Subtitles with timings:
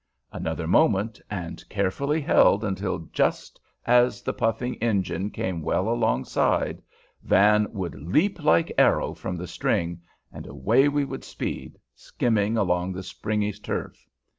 [0.31, 6.81] Another moment, and, carefully held until just as the puffing engine came well alongside,
[7.21, 10.01] Van would leap like arrow from the string,
[10.33, 14.07] and away we would speed, skimming along the springy turf.